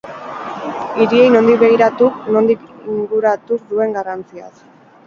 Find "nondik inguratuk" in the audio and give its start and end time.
2.37-3.71